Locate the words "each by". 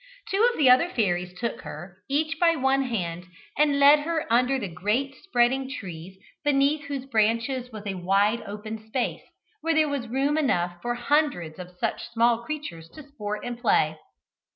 2.09-2.55